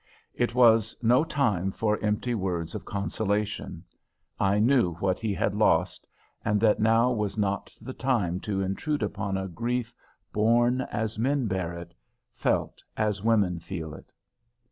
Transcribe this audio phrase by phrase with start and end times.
[0.33, 3.83] It was no time for empty words of consolation:
[4.39, 6.07] I knew what he had lost,
[6.43, 9.93] and that now was not the time to intrude upon a grief
[10.33, 11.93] borne as men bear it,
[12.33, 14.11] felt as women feel it.